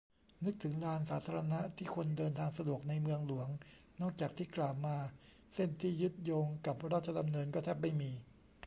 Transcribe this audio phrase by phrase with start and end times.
[0.45, 3.47] นึกถึง "ลานสาธารณะ" ที่คนเดินทางสะดวกในเมืองหลวง
[4.01, 4.95] นอกจากที่กล่าวมา
[5.53, 8.11] เส้นที่ยึดโยงกับราชดำเนิน ก็แทบไม่มี